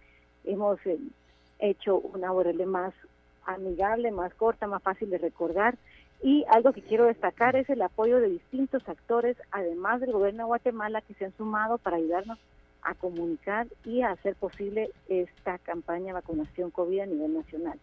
Hemos 0.45 0.85
eh, 0.87 0.99
hecho 1.59 1.99
una 1.99 2.33
URL 2.33 2.65
más 2.67 2.95
amigable, 3.45 4.11
más 4.11 4.33
corta, 4.35 4.67
más 4.67 4.83
fácil 4.83 5.11
de 5.11 5.19
recordar. 5.19 5.77
Y 6.23 6.45
algo 6.51 6.73
que 6.73 6.83
quiero 6.83 7.07
destacar 7.07 7.57
es 7.57 7.69
el 7.71 7.81
apoyo 7.81 8.21
de 8.21 8.29
distintos 8.29 8.87
actores, 8.89 9.37
además 9.51 10.01
del 10.01 10.13
gobierno 10.13 10.45
de 10.45 10.49
Guatemala, 10.49 11.01
que 11.01 11.15
se 11.15 11.25
han 11.25 11.37
sumado 11.37 11.79
para 11.79 11.97
ayudarnos 11.97 12.39
a 12.83 12.95
comunicar 12.95 13.67
y 13.85 14.03
a 14.03 14.11
hacer 14.11 14.35
posible 14.37 14.91
esta 15.09 15.59
campaña 15.59 16.07
de 16.07 16.13
vacunación 16.15 16.71
COVID 16.71 17.01
a 17.01 17.07
nivel 17.07 17.35
nacional. 17.35 17.79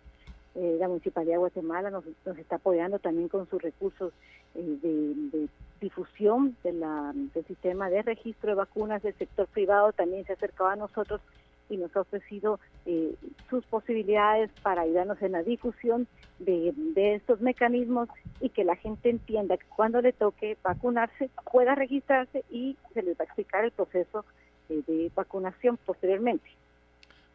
Eh, 0.56 0.77
la 0.79 0.88
Municipalidad 0.88 1.34
de 1.34 1.39
Guatemala 1.39 1.89
nos, 1.91 2.06
está 2.38 2.56
apoyando 2.56 2.98
también 3.00 3.27
con 3.27 3.48
sus 3.48 3.62
recursos 3.62 4.12
eh, 4.56 4.77
de, 4.82 5.48
difusión 5.79 6.56
de 6.63 6.74
la, 6.74 7.12
del 7.13 7.46
sistema 7.46 7.89
de 7.89 8.01
registro 8.01 8.50
de 8.50 8.56
vacunas 8.56 9.03
del 9.03 9.13
sector 9.15 9.48
privado, 9.48 9.91
también 9.94 10.25
se 10.25 10.32
ha 10.32 10.36
acercado 10.36 10.72
a 10.72 10.75
nosotros 10.75 11.22
y 11.69 11.77
nos 11.77 11.95
ha 11.95 12.01
ofrecido 12.01 12.59
eh, 12.86 13.15
sus 13.50 13.65
posibilidades 13.65 14.50
para 14.62 14.81
ayudarnos 14.81 15.21
en 15.21 15.33
la 15.33 15.43
difusión 15.43 16.07
de, 16.39 16.74
estos 17.15 17.41
mecanismos 17.41 18.09
y 18.39 18.50
que 18.50 18.63
la 18.63 18.75
gente 18.75 19.09
entienda 19.09 19.57
que 19.57 19.65
cuando 19.75 20.01
le 20.01 20.13
toque 20.13 20.57
vacunarse 20.63 21.29
pueda 21.51 21.75
registrarse 21.75 22.43
y 22.50 22.77
se 22.93 23.01
les 23.01 23.17
va 23.17 23.21
a 23.21 23.25
explicar 23.25 23.65
el 23.65 23.71
proceso 23.71 24.24
eh, 24.69 24.81
de 24.88 25.12
vacunación 25.15 25.77
posteriormente. 25.77 26.47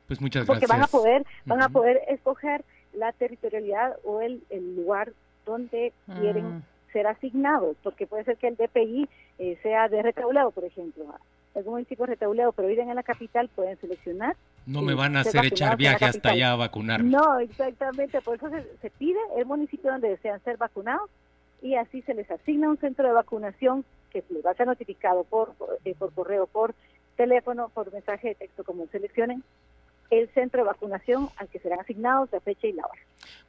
Pues 0.06 0.20
muchas 0.20 0.46
gracias. 0.46 0.60
Porque 0.60 0.72
van 0.72 0.82
a 0.82 0.86
poder, 0.86 1.26
van 1.46 1.62
a 1.62 1.68
poder 1.68 2.00
escoger 2.08 2.64
la 2.92 3.12
territorialidad 3.12 3.96
o 4.04 4.20
el, 4.20 4.42
lugar 4.76 5.12
donde 5.44 5.92
quieren 6.20 6.58
mm. 6.58 6.62
ser 6.92 7.06
asignados, 7.06 7.76
porque 7.82 8.06
puede 8.06 8.24
ser 8.24 8.36
que 8.36 8.48
el 8.48 8.56
DPI 8.56 9.08
eh, 9.38 9.58
sea 9.62 9.88
de 9.88 10.02
recaulado, 10.02 10.50
por 10.50 10.64
ejemplo 10.64 11.06
algún 11.54 11.74
municipio 11.74 12.06
retaulado, 12.06 12.52
pero 12.52 12.68
viven 12.68 12.88
en 12.88 12.96
la 12.96 13.02
capital, 13.02 13.48
pueden 13.54 13.78
seleccionar. 13.78 14.36
No 14.66 14.82
me 14.82 14.94
van 14.94 15.16
a 15.16 15.20
hacer 15.20 15.44
echar 15.44 15.76
viaje 15.76 16.04
hasta 16.04 16.30
allá 16.30 16.52
a 16.52 16.56
vacunar. 16.56 17.02
No, 17.02 17.38
exactamente, 17.38 18.20
por 18.20 18.36
eso 18.36 18.48
se, 18.80 18.90
pide 18.90 19.18
el 19.36 19.46
municipio 19.46 19.90
donde 19.90 20.10
desean 20.10 20.42
ser 20.44 20.56
vacunados 20.56 21.10
y 21.60 21.74
así 21.74 22.02
se 22.02 22.14
les 22.14 22.30
asigna 22.30 22.68
un 22.68 22.78
centro 22.78 23.06
de 23.06 23.12
vacunación 23.12 23.84
que 24.10 24.24
les 24.30 24.44
va 24.44 24.50
a 24.50 24.54
ser 24.54 24.66
notificado 24.66 25.24
por, 25.24 25.54
eh, 25.84 25.94
por 25.98 26.12
correo, 26.12 26.46
por 26.46 26.74
teléfono, 27.16 27.70
por 27.70 27.92
mensaje 27.92 28.28
de 28.28 28.34
texto, 28.34 28.64
como 28.64 28.86
seleccionen 28.86 29.42
el 30.12 30.28
centro 30.34 30.60
de 30.62 30.68
vacunación 30.68 31.30
al 31.36 31.48
que 31.48 31.58
serán 31.58 31.80
asignados 31.80 32.30
la 32.32 32.40
fecha 32.40 32.66
y 32.66 32.72
la 32.72 32.84
hora. 32.84 33.00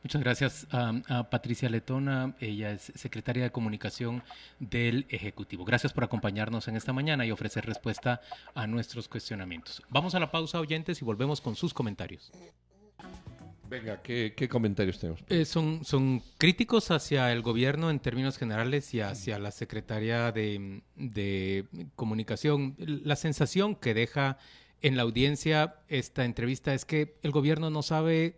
Muchas 0.01 0.21
gracias 0.21 0.67
a, 0.71 1.29
Patricia 1.29 1.69
Letona, 1.69 2.35
ella 2.39 2.71
es 2.71 2.91
secretaria 2.95 3.43
de 3.43 3.51
comunicación 3.51 4.23
del 4.59 5.05
Ejecutivo. 5.09 5.65
Gracias 5.65 5.91
por 5.91 6.05
acompañarnos 6.05 6.69
en 6.69 6.77
esta 6.77 6.93
mañana 6.93 7.25
y 7.25 7.31
ofrecer 7.31 7.65
respuesta 7.65 8.21
a 8.55 8.65
nuestros 8.65 9.09
cuestionamientos. 9.09 9.83
Vamos 9.89 10.15
a 10.15 10.19
la 10.19 10.31
pausa, 10.31 10.59
oyentes, 10.59 11.01
y 11.01 11.05
volvemos 11.05 11.41
con 11.41 11.55
sus 11.55 11.73
comentarios. 11.73 12.31
Venga, 13.69 14.01
¿qué, 14.01 14.47
comentarios 14.49 14.99
tenemos? 14.99 15.23
Eh, 15.29 15.45
son, 15.45 15.83
son 15.83 16.21
críticos 16.37 16.91
hacia 16.91 17.31
el 17.33 17.41
gobierno 17.41 17.89
en 17.89 17.99
términos 17.99 18.37
generales 18.37 18.93
y 18.93 19.01
hacia 19.01 19.39
la 19.39 19.51
secretaria 19.51 20.31
de, 20.31 20.81
de 20.95 21.65
comunicación. 21.95 22.75
La 22.77 23.15
sensación 23.15 23.75
que 23.75 23.93
deja 23.93 24.37
en 24.83 24.97
la 24.97 25.03
audiencia 25.03 25.77
esta 25.87 26.25
entrevista 26.25 26.73
es 26.73 26.85
que 26.85 27.17
el 27.23 27.31
gobierno 27.31 27.69
no 27.69 27.81
sabe 27.81 28.37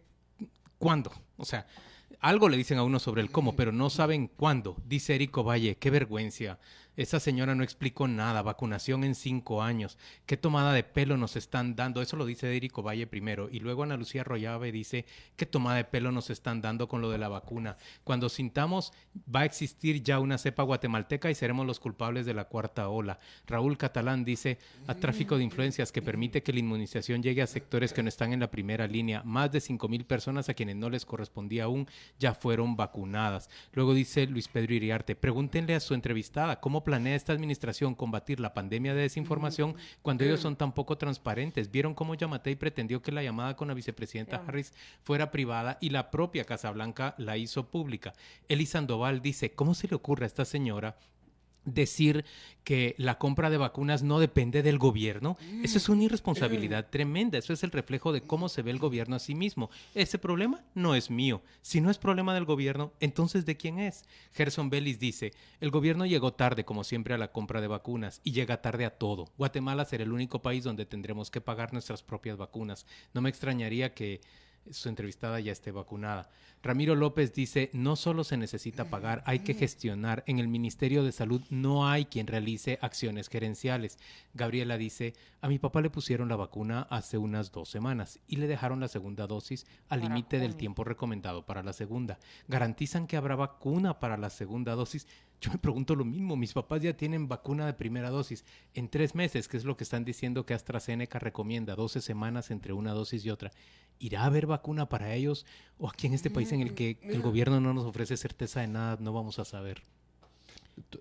cuándo. 0.77 1.11
O 1.37 1.43
sea, 1.43 1.67
algo 2.19 2.49
le 2.49 2.57
dicen 2.57 2.77
a 2.77 2.83
uno 2.83 2.99
sobre 2.99 3.21
el 3.21 3.31
cómo, 3.31 3.55
pero 3.55 3.71
no 3.71 3.89
saben 3.89 4.27
cuándo. 4.27 4.75
Dice 4.85 5.15
Erico 5.15 5.43
Valle, 5.43 5.77
qué 5.77 5.89
vergüenza. 5.89 6.59
Esa 6.97 7.19
señora 7.19 7.55
no 7.55 7.63
explicó 7.63 8.07
nada, 8.07 8.41
vacunación 8.41 9.03
en 9.03 9.15
cinco 9.15 9.61
años, 9.61 9.97
qué 10.25 10.37
tomada 10.37 10.71
de 10.71 10.83
pelo 10.83 11.17
nos 11.17 11.35
están 11.35 11.75
dando, 11.75 12.01
eso 12.01 12.15
lo 12.15 12.25
dice 12.25 12.55
Erico 12.55 12.83
Valle 12.83 13.05
primero, 13.05 13.49
y 13.51 13.59
luego 13.59 13.83
Ana 13.83 13.97
Lucía 13.97 14.23
Royave 14.23 14.71
dice 14.71 15.05
qué 15.35 15.45
tomada 15.45 15.75
de 15.75 15.83
pelo 15.83 16.13
nos 16.13 16.29
están 16.29 16.61
dando 16.61 16.87
con 16.87 17.01
lo 17.01 17.09
de 17.09 17.17
la 17.17 17.27
vacuna. 17.27 17.75
Cuando 18.05 18.29
sintamos 18.29 18.93
va 19.33 19.41
a 19.41 19.45
existir 19.45 20.03
ya 20.03 20.19
una 20.19 20.37
cepa 20.37 20.63
guatemalteca 20.63 21.29
y 21.29 21.35
seremos 21.35 21.67
los 21.67 21.81
culpables 21.81 22.25
de 22.25 22.33
la 22.33 22.45
cuarta 22.45 22.87
ola. 22.87 23.19
Raúl 23.45 23.77
Catalán 23.77 24.23
dice 24.23 24.57
a 24.87 24.95
tráfico 24.95 25.37
de 25.37 25.43
influencias 25.43 25.91
que 25.91 26.01
permite 26.01 26.43
que 26.43 26.53
la 26.53 26.59
inmunización 26.59 27.21
llegue 27.21 27.41
a 27.41 27.47
sectores 27.47 27.91
que 27.91 28.03
no 28.03 28.09
están 28.09 28.31
en 28.31 28.39
la 28.39 28.51
primera 28.51 28.87
línea. 28.87 29.21
Más 29.23 29.51
de 29.51 29.59
cinco 29.59 29.89
mil 29.89 30.05
personas 30.05 30.47
a 30.47 30.53
quienes 30.53 30.77
no 30.77 30.89
les 30.89 31.05
correspondía 31.05 31.65
aún 31.65 31.89
ya 32.19 32.33
fueron 32.33 32.75
vacunadas. 32.75 33.49
Luego 33.73 33.93
dice 33.93 34.27
Luis 34.27 34.47
Pedro 34.47 34.73
Iriarte, 34.73 35.15
pregúntenle 35.15 35.75
a 35.75 35.79
su 35.79 35.93
entrevistada 35.93 36.59
cómo 36.59 36.83
planea 36.83 37.15
esta 37.15 37.33
administración 37.33 37.95
combatir 37.95 38.39
la 38.39 38.53
pandemia 38.53 38.93
de 38.93 39.01
desinformación 39.01 39.75
cuando 40.01 40.23
ellos 40.23 40.39
son 40.41 40.55
tan 40.55 40.73
poco 40.73 40.97
transparentes? 40.97 41.71
¿Vieron 41.71 41.93
cómo 41.93 42.15
Yamatei 42.15 42.55
pretendió 42.55 43.01
que 43.01 43.11
la 43.11 43.23
llamada 43.23 43.55
con 43.55 43.67
la 43.67 43.73
vicepresidenta 43.73 44.43
Harris 44.47 44.73
fuera 45.03 45.31
privada 45.31 45.77
y 45.81 45.89
la 45.89 46.11
propia 46.11 46.45
Casa 46.45 46.71
Blanca 46.71 47.15
la 47.17 47.37
hizo 47.37 47.69
pública? 47.69 48.13
Eli 48.47 48.65
Sandoval 48.65 49.21
dice, 49.21 49.53
¿cómo 49.53 49.73
se 49.73 49.87
le 49.87 49.95
ocurre 49.95 50.25
a 50.25 50.27
esta 50.27 50.45
señora 50.45 50.97
decir 51.65 52.25
que 52.63 52.95
la 52.97 53.19
compra 53.19 53.49
de 53.49 53.57
vacunas 53.57 54.01
no 54.01 54.19
depende 54.19 54.63
del 54.63 54.79
gobierno, 54.79 55.37
eso 55.63 55.77
es 55.77 55.87
una 55.87 56.03
irresponsabilidad 56.03 56.89
tremenda, 56.89 57.37
eso 57.37 57.53
es 57.53 57.63
el 57.63 57.71
reflejo 57.71 58.11
de 58.11 58.21
cómo 58.21 58.49
se 58.49 58.63
ve 58.63 58.71
el 58.71 58.79
gobierno 58.79 59.15
a 59.15 59.19
sí 59.19 59.35
mismo. 59.35 59.69
Ese 59.93 60.17
problema 60.17 60.63
no 60.73 60.95
es 60.95 61.11
mío. 61.11 61.41
Si 61.61 61.79
no 61.79 61.91
es 61.91 61.97
problema 61.97 62.33
del 62.33 62.45
gobierno, 62.45 62.91
entonces 62.99 63.45
¿de 63.45 63.55
quién 63.55 63.77
es? 63.77 64.05
Gerson 64.33 64.69
Bellis 64.69 64.99
dice, 64.99 65.33
el 65.59 65.69
gobierno 65.69 66.05
llegó 66.05 66.33
tarde 66.33 66.65
como 66.65 66.83
siempre 66.83 67.13
a 67.13 67.19
la 67.19 67.31
compra 67.31 67.61
de 67.61 67.67
vacunas 67.67 68.21
y 68.23 68.31
llega 68.31 68.61
tarde 68.61 68.85
a 68.85 68.97
todo. 68.97 69.31
Guatemala 69.37 69.85
será 69.85 70.03
el 70.03 70.11
único 70.11 70.41
país 70.41 70.63
donde 70.63 70.85
tendremos 70.85 71.29
que 71.29 71.41
pagar 71.41 71.71
nuestras 71.71 72.01
propias 72.01 72.37
vacunas. 72.37 72.87
No 73.13 73.21
me 73.21 73.29
extrañaría 73.29 73.93
que 73.93 74.21
su 74.71 74.89
entrevistada 74.89 75.39
ya 75.39 75.51
esté 75.51 75.71
vacunada. 75.71 76.29
Ramiro 76.63 76.95
López 76.95 77.33
dice, 77.33 77.69
no 77.73 77.95
solo 77.95 78.23
se 78.23 78.37
necesita 78.37 78.85
pagar, 78.85 79.21
hay 79.25 79.39
que 79.39 79.53
gestionar. 79.53 80.23
En 80.25 80.39
el 80.39 80.47
Ministerio 80.47 81.03
de 81.03 81.11
Salud 81.11 81.41
no 81.49 81.87
hay 81.87 82.05
quien 82.05 82.25
realice 82.25 82.79
acciones 82.81 83.29
gerenciales. 83.29 83.99
Gabriela 84.33 84.77
dice, 84.77 85.13
a 85.41 85.47
mi 85.47 85.59
papá 85.59 85.81
le 85.81 85.91
pusieron 85.91 86.27
la 86.27 86.35
vacuna 86.35 86.87
hace 86.89 87.17
unas 87.19 87.51
dos 87.51 87.69
semanas 87.69 88.19
y 88.27 88.37
le 88.37 88.47
dejaron 88.47 88.79
la 88.79 88.87
segunda 88.87 89.27
dosis 89.27 89.67
al 89.89 90.01
límite 90.01 90.39
del 90.39 90.55
tiempo 90.55 90.83
recomendado 90.83 91.45
para 91.45 91.61
la 91.61 91.73
segunda. 91.73 92.17
¿Garantizan 92.47 93.05
que 93.05 93.17
habrá 93.17 93.35
vacuna 93.35 93.99
para 93.99 94.17
la 94.17 94.31
segunda 94.31 94.73
dosis? 94.73 95.07
Yo 95.41 95.51
me 95.51 95.57
pregunto 95.57 95.95
lo 95.95 96.05
mismo, 96.05 96.35
mis 96.35 96.53
papás 96.53 96.81
ya 96.81 96.95
tienen 96.95 97.27
vacuna 97.27 97.65
de 97.65 97.73
primera 97.73 98.09
dosis 98.09 98.45
en 98.73 98.89
tres 98.89 99.15
meses, 99.15 99.47
que 99.47 99.57
es 99.57 99.65
lo 99.65 99.77
que 99.77 99.83
están 99.83 100.05
diciendo 100.05 100.45
que 100.45 100.53
AstraZeneca 100.53 101.19
recomienda, 101.19 101.75
12 101.75 102.01
semanas 102.01 102.51
entre 102.51 102.73
una 102.73 102.93
dosis 102.93 103.25
y 103.25 103.29
otra. 103.29 103.51
¿Irá 103.99 104.23
a 104.23 104.25
haber 104.25 104.45
vacuna 104.45 104.89
para 104.89 105.13
ellos? 105.13 105.45
¿O 105.77 105.89
aquí 105.89 106.07
en 106.07 106.13
este 106.13 106.29
país 106.29 106.51
en 106.51 106.61
el 106.61 106.73
que 106.73 106.97
el 107.03 107.21
gobierno 107.21 107.59
no 107.59 107.73
nos 107.73 107.85
ofrece 107.85 108.17
certeza 108.17 108.61
de 108.61 108.67
nada, 108.67 108.97
no 108.99 109.13
vamos 109.13 109.39
a 109.39 109.45
saber? 109.45 109.83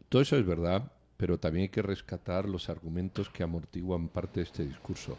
Todo 0.08 0.22
eso 0.22 0.36
es 0.36 0.46
verdad, 0.46 0.92
pero 1.16 1.38
también 1.38 1.64
hay 1.64 1.68
que 1.68 1.82
rescatar 1.82 2.48
los 2.48 2.68
argumentos 2.68 3.28
que 3.30 3.42
amortiguan 3.42 4.08
parte 4.08 4.40
de 4.40 4.44
este 4.44 4.64
discurso. 4.64 5.18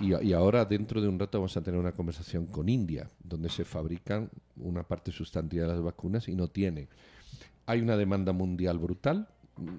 Y, 0.00 0.14
y, 0.26 0.32
ahora, 0.32 0.64
dentro 0.64 1.00
de 1.00 1.08
un 1.08 1.18
rato, 1.18 1.38
vamos 1.38 1.56
a 1.56 1.62
tener 1.62 1.78
una 1.78 1.92
conversación 1.92 2.46
con 2.46 2.68
India, 2.68 3.10
donde 3.22 3.48
se 3.48 3.64
fabrican 3.64 4.30
una 4.56 4.82
parte 4.82 5.12
sustantiva 5.12 5.66
de 5.66 5.72
las 5.74 5.82
vacunas 5.82 6.28
y 6.28 6.34
no 6.34 6.48
tiene. 6.48 6.88
Hay 7.66 7.80
una 7.80 7.96
demanda 7.96 8.32
mundial 8.32 8.78
brutal, 8.78 9.28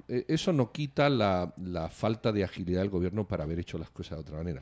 e, 0.08 0.26
eso 0.28 0.54
no 0.54 0.72
quita 0.72 1.10
la, 1.10 1.54
falta 1.92 2.32
de 2.32 2.44
agilidad 2.44 2.82
del 2.82 2.90
gobierno 2.90 3.28
para 3.28 3.44
haber 3.44 3.60
hecho 3.60 3.78
las 3.78 3.90
cosas 3.90 4.18
de 4.18 4.22
otra 4.22 4.38
manera. 4.38 4.62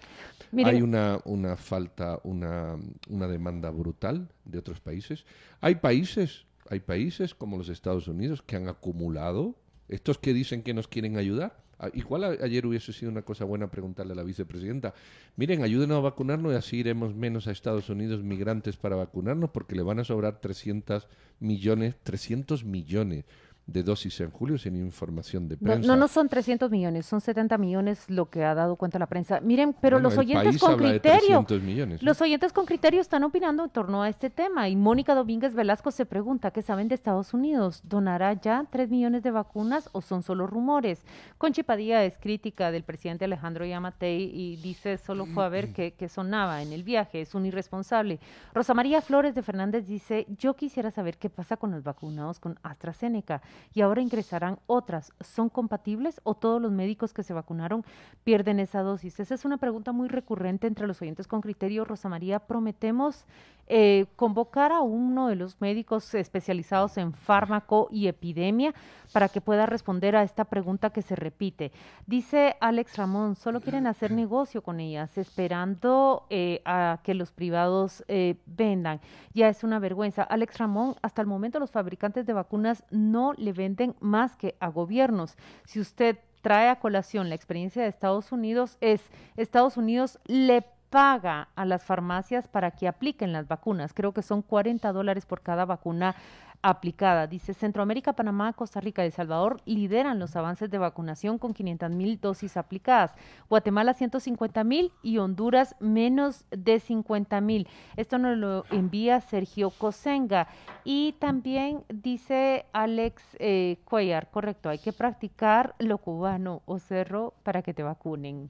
Hay 0.66 0.82
una, 0.82 1.20
una 1.26 1.56
falta, 1.58 2.20
una, 2.24 2.78
una 3.10 3.28
demanda 3.28 3.70
brutal 3.70 4.30
de 4.46 4.60
otros 4.60 4.80
países. 4.80 5.26
Hay 5.62 5.76
países 5.76 6.46
hay 6.70 6.80
países 6.80 7.34
como 7.34 7.58
los 7.58 7.70
Estados 7.70 8.08
Unidos 8.08 8.44
que 8.44 8.56
han 8.56 8.68
acumulado, 8.68 9.56
estos 9.88 10.20
que 10.20 10.34
dicen 10.34 10.62
que 10.62 10.76
nos 10.76 10.88
quieren 10.88 11.18
ayudar. 11.18 11.58
Ah, 11.80 11.90
Igual 11.94 12.26
ayer 12.42 12.66
hubiese 12.66 12.92
sido 12.92 13.10
una 13.10 13.22
cosa 13.22 13.46
buena 13.46 13.72
preguntarle 13.72 14.12
a 14.12 14.16
la 14.16 14.24
vicepresidenta, 14.24 14.94
miren, 15.38 15.64
ayúdenos 15.64 15.98
a 15.98 16.02
vacunarnos 16.02 16.52
y 16.52 16.56
así 16.58 16.78
iremos 16.78 17.16
menos 17.16 17.48
a 17.48 17.52
Estados 17.52 17.90
Unidos 17.90 18.22
migrantes 18.22 18.76
para 18.76 18.98
vacunarnos 18.98 19.52
porque 19.52 19.76
le 19.76 19.82
van 19.82 20.00
a 20.00 20.04
sobrar 20.04 20.42
300 20.42 21.08
millones, 21.40 21.96
300 22.04 22.66
millones 22.66 23.24
de 23.72 23.84
dosis 23.84 24.20
en 24.22 24.32
julio 24.32 24.58
sin 24.58 24.76
información 24.76 25.48
de 25.48 25.58
prensa. 25.58 25.88
no, 25.88 25.96
no 25.96 26.08
son 26.08 26.30
300 26.30 26.70
millones, 26.72 27.06
son 27.06 27.22
70 27.22 27.58
millones 27.58 28.10
lo 28.10 28.30
que 28.30 28.44
ha 28.44 28.56
dado 28.56 28.76
cuenta 28.76 29.00
la 29.00 29.08
prensa. 29.08 29.40
Miren, 29.40 29.74
pero 29.80 29.98
Bueno, 29.98 30.10
los 30.10 30.18
oyentes 30.18 30.60
con 30.60 30.78
criterio, 30.78 31.44
300 31.48 31.62
millones, 31.62 32.04
los 32.04 32.22
oyentes 32.22 32.54
con 32.54 32.66
criterio 32.66 33.02
están 33.02 33.24
opinando 33.24 33.64
en 33.64 33.70
torno 33.70 34.02
a 34.04 34.10
este 34.10 34.30
tema. 34.30 34.70
Y 34.70 34.76
Mónica 34.76 35.16
Domínguez 35.16 35.54
Velasco 35.54 35.92
se 35.92 36.06
pregunta, 36.06 36.52
¿qué 36.52 36.62
saben 36.62 36.88
de 36.88 36.96
Estados 36.96 37.34
Unidos? 37.34 37.82
¿Donará 37.84 38.34
ya 38.34 38.66
3 38.70 38.90
millones 38.90 39.24
de 39.24 39.32
vacunas 39.32 39.90
o 39.92 40.02
son 40.02 40.24
solo 40.24 40.48
rumores? 40.48 41.04
Conchi 41.38 41.64
Padilla 41.64 42.04
es 42.04 42.18
crítica 42.18 42.72
del 42.72 42.84
presidente 42.84 43.26
Alejandro 43.26 43.66
Yamatei 43.66 44.32
y 44.34 44.58
dice, 44.58 44.98
solo 44.98 45.26
fue 45.26 45.46
a 45.46 45.50
ver 45.50 45.74
qué, 45.74 45.94
qué 45.94 46.10
sonaba 46.10 46.62
en 46.62 46.74
el 46.74 46.84
viaje, 46.84 47.22
es 47.22 47.36
un 47.36 47.46
irresponsable. 47.46 48.20
Rosa 48.54 48.74
María 48.74 49.02
Flores 49.02 49.36
de 49.36 49.44
Fernández 49.44 49.86
dice, 49.86 50.26
yo 50.38 50.56
quisiera 50.56 50.92
saber 50.92 51.18
qué 51.18 51.30
pasa 51.30 51.58
con 51.58 51.72
los 51.72 51.84
vacunados 51.84 52.40
con 52.40 52.58
AstraZeneca 52.64 53.42
y 53.74 53.82
ahora 53.82 54.02
ingresarán 54.02 54.60
otras. 54.68 55.12
¿Son 55.22 55.50
compatibles 55.50 56.20
o 56.24 56.36
todos 56.36 56.62
los 56.62 56.72
médicos 56.72 57.14
que 57.14 57.24
se 57.24 57.34
vacunaron 57.34 57.84
pierden 58.24 58.60
esa 58.60 58.82
dosis? 58.82 59.20
Esa 59.20 59.36
es 59.36 59.46
una 59.46 59.58
pregunta 59.58 59.92
muy 59.92 60.08
recurrente 60.08 60.68
entre 60.68 60.88
los 60.88 61.02
oyentes 61.02 61.28
con 61.28 61.42
criterio. 61.42 61.86
Rosa 61.86 62.10
María, 62.10 62.40
prometemos 62.40 63.26
eh, 63.72 64.08
convocar 64.16 64.72
a 64.72 64.82
uno 64.82 65.28
de 65.28 65.36
los 65.36 65.62
médicos 65.62 66.16
especializados 66.16 66.98
en 66.98 67.14
fármaco 67.14 67.88
y 67.92 68.08
epidemia 68.08 68.74
para 69.14 69.30
que 69.30 69.42
pueda 69.42 69.68
responder 69.68 70.16
a 70.16 70.24
esta 70.24 70.46
pregunta 70.46 70.90
que 70.90 71.04
se 71.04 71.16
repite. 71.16 71.72
Dice 72.08 72.56
Alex 72.62 72.98
Ramón, 72.98 73.36
solo 73.36 73.62
quieren 73.62 73.86
hacer 73.86 74.10
negocio 74.10 74.64
con 74.64 74.80
ellas, 74.80 75.16
esperando 75.20 76.26
eh, 76.32 76.64
a 76.66 77.00
que 77.04 77.14
los 77.14 77.32
privados 77.32 78.04
eh, 78.08 78.38
vendan. 78.48 79.02
Ya 79.36 79.50
es 79.50 79.64
una 79.64 79.78
vergüenza. 79.78 80.24
Alex 80.24 80.58
Ramón, 80.58 80.96
hasta 81.04 81.22
el 81.22 81.28
momento 81.28 81.60
los 81.60 81.70
fabricantes 81.70 82.26
de 82.26 82.34
vacunas 82.34 82.84
no 82.90 83.34
le 83.34 83.49
venden 83.52 83.96
más 84.00 84.36
que 84.36 84.56
a 84.60 84.68
gobiernos. 84.70 85.38
Si 85.66 85.80
usted 85.80 86.18
trae 86.42 86.70
a 86.70 86.80
colación 86.80 87.30
la 87.30 87.36
experiencia 87.36 87.82
de 87.82 87.90
Estados 87.90 88.32
Unidos, 88.32 88.78
es 88.82 89.02
Estados 89.36 89.78
Unidos 89.78 90.20
le 90.26 90.64
paga 90.90 91.50
a 91.56 91.66
las 91.66 91.84
farmacias 91.84 92.48
para 92.48 92.72
que 92.72 92.88
apliquen 92.88 93.32
las 93.32 93.48
vacunas. 93.48 93.94
Creo 93.94 94.14
que 94.14 94.24
son 94.24 94.42
40 94.42 94.92
dólares 94.92 95.26
por 95.26 95.42
cada 95.42 95.66
vacuna 95.66 96.16
aplicada. 96.62 97.28
Dice 97.28 97.54
Centroamérica, 97.54 98.14
Panamá, 98.14 98.54
Costa 98.54 98.82
Rica 98.82 99.04
y 99.04 99.08
El 99.08 99.12
Salvador 99.12 99.62
lideran 99.66 100.20
los 100.20 100.36
avances 100.36 100.70
de 100.70 100.78
vacunación 100.78 101.38
con 101.38 101.54
500 101.54 101.92
mil 101.92 102.20
dosis 102.20 102.58
aplicadas. 102.58 103.14
Guatemala 103.50 103.94
150 103.94 104.64
mil 104.64 104.92
y 105.02 105.18
Honduras 105.18 105.76
menos 105.80 106.46
de 106.52 106.80
50 106.80 107.42
mil. 107.42 107.68
Esto 107.98 108.18
nos 108.18 108.38
lo 108.38 108.66
envía 108.72 109.22
Sergio 109.22 109.70
Cosenga. 109.70 110.48
Y 110.84 111.14
también 111.20 111.84
dice 111.90 112.66
Alex 112.74 113.24
eh, 113.40 113.78
Cuellar, 113.86 114.30
correcto, 114.32 114.70
hay 114.70 114.80
que 114.80 114.94
practicar 114.94 115.76
lo 115.80 115.98
cubano 115.98 116.62
o 116.66 116.80
cerro 116.80 117.34
para 117.44 117.62
que 117.62 117.74
te 117.74 117.84
vacunen. 117.84 118.50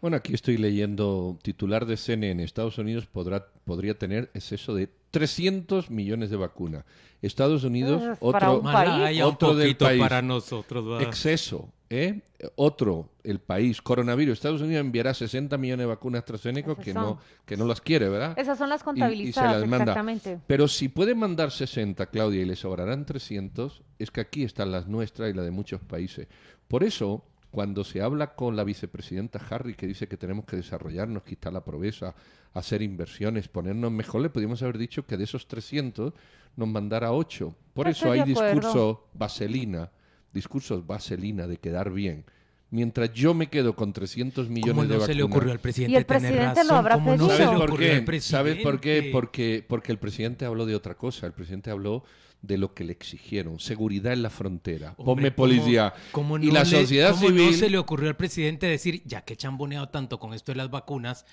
Bueno, 0.00 0.16
aquí 0.16 0.34
estoy 0.34 0.56
leyendo 0.56 1.38
titular 1.42 1.86
de 1.86 1.96
CNN. 1.96 2.42
Estados 2.42 2.76
Unidos 2.78 3.06
podrá, 3.06 3.46
podría 3.64 3.96
tener 3.96 4.30
exceso 4.34 4.74
de 4.74 4.90
300 5.12 5.90
millones 5.90 6.30
de 6.30 6.36
vacunas. 6.36 6.84
Estados 7.20 7.62
Unidos, 7.62 8.02
Es 8.02 8.18
para 8.18 8.50
otro, 8.50 8.58
un 8.58 8.64
país. 8.64 9.22
Otro 9.22 9.54
del 9.54 9.76
país. 9.76 10.00
para 10.00 10.20
nosotros. 10.22 10.84
¿va? 10.90 11.02
exceso. 11.02 11.68
¿eh? 11.88 12.22
Otro, 12.56 13.10
el 13.22 13.38
país, 13.38 13.80
coronavirus. 13.80 14.32
Estados 14.32 14.60
Unidos 14.62 14.80
enviará 14.80 15.14
60 15.14 15.56
millones 15.58 15.84
de 15.84 15.86
vacunas 15.86 16.20
AstraZeneca 16.20 16.74
que 16.74 16.92
son. 16.92 17.02
no, 17.02 17.18
que 17.46 17.56
no 17.56 17.64
las 17.66 17.80
quiere, 17.80 18.08
¿verdad? 18.08 18.36
Esas 18.36 18.58
son 18.58 18.70
las 18.70 18.80
Y- 18.80 18.82
y 18.82 18.82
se 18.82 18.84
contabilizadas, 18.86 19.60
las 19.60 19.68
manda. 19.68 19.76
exactamente. 19.84 20.40
Pero 20.48 20.66
si 20.66 20.88
puede 20.88 21.14
mandar 21.14 21.52
60, 21.52 22.06
Claudia, 22.06 22.42
y 22.42 22.44
le 22.46 22.56
sobrarán 22.56 23.06
300, 23.06 23.82
es 24.00 24.10
que 24.10 24.20
aquí 24.22 24.42
están 24.42 24.72
las 24.72 24.88
nuestras 24.88 25.30
y 25.30 25.34
las 25.34 25.44
de 25.44 25.50
muchos 25.52 25.80
países. 25.82 26.26
Por 26.66 26.82
eso, 26.82 27.24
cuando 27.52 27.84
se 27.84 28.00
habla 28.00 28.34
con 28.34 28.56
la 28.56 28.64
vicepresidenta 28.64 29.38
Harry, 29.50 29.74
que 29.74 29.86
dice 29.86 30.08
que 30.08 30.16
tenemos 30.16 30.46
que 30.46 30.56
desarrollarnos, 30.56 31.22
quitar 31.22 31.52
la 31.52 31.62
pobreza, 31.62 32.14
hacer 32.54 32.80
inversiones, 32.80 33.46
ponernos 33.46 33.92
mejor, 33.92 34.22
le 34.22 34.30
podríamos 34.30 34.62
haber 34.62 34.78
dicho 34.78 35.06
que 35.06 35.18
de 35.18 35.24
esos 35.24 35.46
300 35.46 36.14
nos 36.56 36.68
mandara 36.68 37.12
8. 37.12 37.54
Por 37.74 37.88
Estoy 37.88 38.18
eso 38.18 38.22
hay 38.22 38.28
discurso 38.28 39.06
vaselina, 39.12 39.90
discursos 40.32 40.86
vaselina 40.86 41.46
de 41.46 41.58
quedar 41.58 41.92
bien. 41.92 42.24
Mientras 42.72 43.12
yo 43.12 43.34
me 43.34 43.48
quedo 43.48 43.76
con 43.76 43.92
300 43.92 44.48
millones 44.48 44.70
¿Cómo 44.72 44.82
de 44.82 44.88
no 44.88 44.94
vacunas. 44.94 45.06
se 45.06 45.14
le 45.14 45.22
ocurrió 45.22 45.52
al 45.52 45.60
presidente 45.60 45.92
Y 45.92 45.96
el 45.96 46.06
tener 46.06 46.22
presidente 46.32 46.64
lo 46.64 46.74
habrá 46.74 46.94
¿Cómo 46.94 47.16
no 47.16 47.28
pedido. 47.28 47.38
le 47.38 47.44
¿Sabes 47.44 47.68
por 47.70 47.78
qué? 47.78 48.20
¿Sabes 48.20 48.56
por 48.62 48.80
qué? 48.80 49.08
Porque, 49.12 49.64
porque 49.68 49.92
el 49.92 49.98
presidente 49.98 50.44
habló 50.46 50.64
de 50.66 50.74
otra 50.74 50.94
cosa. 50.96 51.26
El 51.26 51.32
presidente 51.34 51.70
habló 51.70 52.02
de 52.40 52.56
lo 52.58 52.72
que 52.74 52.82
le 52.84 52.92
exigieron. 52.92 53.60
Seguridad 53.60 54.14
en 54.14 54.22
la 54.22 54.30
frontera. 54.30 54.94
Hombre, 54.96 55.04
Ponme 55.04 55.22
¿cómo- 55.30 55.36
policía. 55.36 55.94
cómo 56.12 56.38
y 56.38 56.46
no 56.46 56.54
la 56.54 56.64
le- 56.64 56.70
sociedad 56.80 57.10
cómo 57.12 57.28
civil... 57.28 57.46
no 57.46 57.52
se 57.52 57.70
le 57.70 57.78
ocurrió 57.78 58.08
al 58.08 58.16
presidente 58.16 58.66
decir, 58.66 59.02
ya 59.04 59.20
que 59.20 59.34
he 59.34 59.36
chamboneado 59.36 59.90
tanto 59.90 60.18
con 60.18 60.32
esto 60.34 60.50
de 60.52 60.56
las 60.56 60.70
vacunas, 60.70 61.24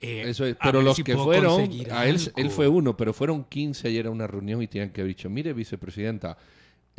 eh, 0.00 0.24
Eso 0.26 0.44
es, 0.46 0.56
pero 0.62 0.82
los 0.82 0.96
si 0.96 1.04
que 1.04 1.16
fueron, 1.16 1.54
conseguir 1.62 1.92
a 1.92 2.06
él, 2.06 2.16
algo". 2.16 2.32
él 2.36 2.50
fue 2.50 2.68
uno, 2.68 2.96
pero 2.96 3.12
fueron 3.12 3.44
15 3.44 3.88
ayer 3.88 4.06
a 4.06 4.10
una 4.10 4.26
reunión 4.26 4.60
y 4.62 4.66
tenían 4.68 4.90
que 4.90 5.00
haber 5.00 5.14
dicho, 5.14 5.30
mire, 5.30 5.52
vicepresidenta, 5.52 6.36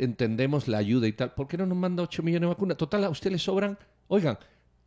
entendemos 0.00 0.66
la 0.66 0.78
ayuda 0.78 1.06
y 1.06 1.12
tal, 1.12 1.34
¿por 1.34 1.46
qué 1.46 1.58
no 1.58 1.66
nos 1.66 1.76
manda 1.76 2.02
8 2.02 2.22
millones 2.22 2.42
de 2.42 2.54
vacunas? 2.54 2.76
Total, 2.76 3.04
a 3.04 3.10
usted 3.10 3.30
le 3.30 3.38
sobran, 3.38 3.78
oigan, 4.08 4.38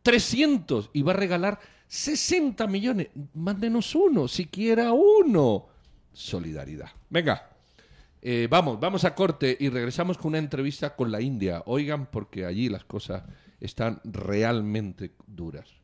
300 0.02 0.90
y 0.92 1.02
va 1.02 1.12
a 1.12 1.16
regalar 1.16 1.60
60 1.86 2.66
millones. 2.66 3.08
Mándenos 3.32 3.94
uno, 3.94 4.26
siquiera 4.26 4.92
uno. 4.92 5.66
Solidaridad. 6.12 6.90
Venga, 7.08 7.48
eh, 8.20 8.48
vamos, 8.50 8.80
vamos 8.80 9.04
a 9.04 9.14
corte 9.14 9.56
y 9.58 9.68
regresamos 9.68 10.18
con 10.18 10.30
una 10.30 10.38
entrevista 10.38 10.96
con 10.96 11.12
la 11.12 11.20
India. 11.20 11.62
Oigan, 11.66 12.06
porque 12.06 12.44
allí 12.44 12.68
las 12.68 12.84
cosas 12.84 13.22
están 13.60 14.00
realmente 14.04 15.12
duras. 15.26 15.83